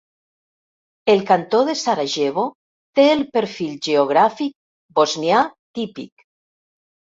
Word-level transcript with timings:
El 1.13 1.19
Cantó 1.31 1.59
de 1.67 1.75
Sarajevo 1.81 2.47
té 3.01 3.05
el 3.11 3.23
perfil 3.37 3.77
geogràfic 3.91 4.59
bosnià 5.03 5.45
típic. 5.83 6.29